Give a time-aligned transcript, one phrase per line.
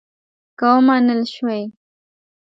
[0.59, 1.61] که ومنل شوې.